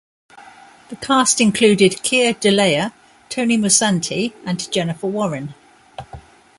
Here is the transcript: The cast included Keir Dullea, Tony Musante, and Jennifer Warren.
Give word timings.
The 0.89 0.95
cast 0.99 1.39
included 1.41 2.01
Keir 2.01 2.33
Dullea, 2.33 2.91
Tony 3.29 3.55
Musante, 3.55 4.33
and 4.47 4.71
Jennifer 4.71 5.05
Warren. 5.05 5.53